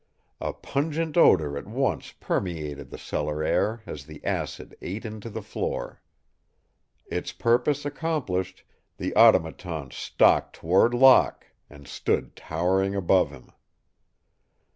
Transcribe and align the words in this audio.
A 0.39 0.51
pungent 0.51 1.15
odor 1.15 1.55
at 1.59 1.67
once 1.67 2.11
permeated 2.13 2.89
the 2.89 2.97
cellar 2.97 3.43
air 3.43 3.83
as 3.85 4.03
the 4.07 4.19
acid 4.25 4.75
ate 4.81 5.05
into 5.05 5.29
the 5.29 5.43
floor. 5.43 6.01
Its 7.05 7.31
purpose 7.31 7.85
accomplished, 7.85 8.63
the 8.97 9.15
Automaton 9.15 9.91
stalked 9.91 10.55
toward 10.55 10.95
Locke, 10.95 11.45
and 11.69 11.87
stood 11.87 12.35
towering 12.35 12.95
above 12.95 13.29
him. 13.29 13.51